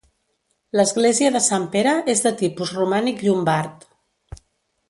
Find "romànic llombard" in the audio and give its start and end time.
2.81-3.91